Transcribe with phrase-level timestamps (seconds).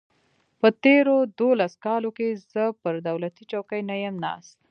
[0.59, 4.55] په تېرو دولسو کالو کې زه پر دولتي چوکۍ نه یم ناست.